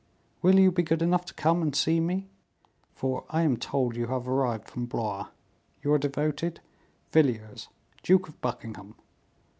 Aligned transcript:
Will 0.41 0.57
you 0.57 0.71
be 0.71 0.81
good 0.81 1.03
enough 1.03 1.25
to 1.25 1.33
come 1.35 1.61
and 1.61 1.75
see 1.75 1.99
me? 1.99 2.27
for 2.95 3.23
I 3.29 3.43
am 3.43 3.55
told 3.55 3.95
you 3.95 4.07
have 4.07 4.27
arrived 4.27 4.67
from 4.67 4.87
Blois. 4.87 5.27
"Your 5.83 5.99
devoted 5.99 6.59
"VILLIERS, 7.11 7.67
Duke 8.01 8.27
of 8.27 8.41
Buckingham." 8.41 8.95